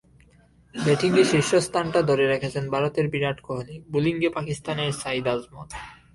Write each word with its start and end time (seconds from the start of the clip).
ব্যাটিংয়ে 0.75 1.23
শীর্ষস্থানটা 1.23 1.99
ধরে 2.01 2.25
রেখেছেন 2.27 2.63
ভারতের 2.69 3.05
বিরাট 3.09 3.37
কোহলি, 3.41 3.75
বোলিংয়ে 3.91 4.29
পাকিস্তানের 4.29 4.91
সাঈদ 5.01 5.25
আজমল। 5.27 5.67